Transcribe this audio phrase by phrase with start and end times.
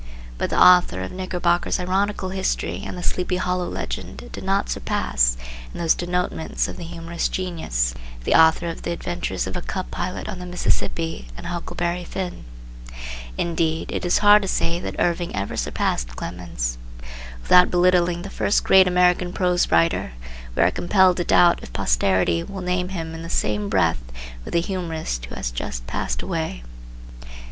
[0.39, 5.37] But the author of Knickerbocker's ironical history and the Sleepy Hollow legend did not surpass,
[5.71, 7.93] in those denotements of the humorous genius,
[8.23, 12.45] the author of "The Adventures of a Cub Pilot on the Mississippi" and "Huckleberry Finn."
[13.37, 16.79] Indeed, it is hard to say that Irving ever surpassed Clemens.
[17.43, 20.13] Without belittling the first great American prose writer
[20.55, 24.01] we are compelled to doubt if posterity will name him in the same breath
[24.43, 26.63] with the humorist who has just passed away.